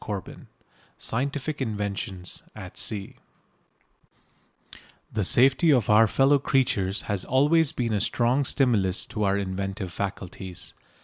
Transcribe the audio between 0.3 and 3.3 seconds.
VI SCIENTIFIC INVENTIONS AT SEA